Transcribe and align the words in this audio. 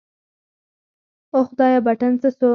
اوه 1.33 1.45
خدايه 1.49 1.79
بټن 1.85 2.13
څه 2.21 2.29
سو. 2.37 2.49